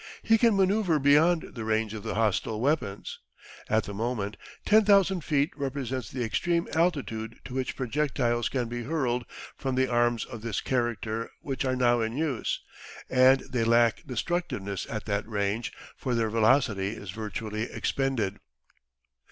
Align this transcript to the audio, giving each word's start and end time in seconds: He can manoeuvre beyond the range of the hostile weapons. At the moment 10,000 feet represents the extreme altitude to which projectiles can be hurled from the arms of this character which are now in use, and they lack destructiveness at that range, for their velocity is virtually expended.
He 0.23 0.39
can 0.39 0.55
manoeuvre 0.57 0.99
beyond 0.99 1.49
the 1.53 1.63
range 1.63 1.93
of 1.93 2.01
the 2.01 2.15
hostile 2.15 2.59
weapons. 2.59 3.19
At 3.69 3.83
the 3.83 3.93
moment 3.93 4.35
10,000 4.65 5.23
feet 5.23 5.51
represents 5.55 6.09
the 6.09 6.23
extreme 6.23 6.67
altitude 6.73 7.37
to 7.45 7.53
which 7.53 7.75
projectiles 7.75 8.49
can 8.49 8.67
be 8.67 8.85
hurled 8.85 9.27
from 9.55 9.75
the 9.75 9.87
arms 9.87 10.25
of 10.25 10.41
this 10.41 10.59
character 10.59 11.29
which 11.43 11.65
are 11.65 11.75
now 11.75 12.01
in 12.01 12.17
use, 12.17 12.63
and 13.11 13.41
they 13.41 13.63
lack 13.63 14.01
destructiveness 14.07 14.87
at 14.89 15.05
that 15.05 15.27
range, 15.29 15.71
for 15.95 16.15
their 16.15 16.31
velocity 16.31 16.95
is 16.95 17.11
virtually 17.11 17.71
expended. 17.71 18.39